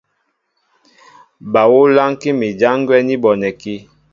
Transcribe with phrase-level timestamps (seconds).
[1.51, 3.73] Ba ú lánkí mi ján gwɛ́ ní bonɛkí.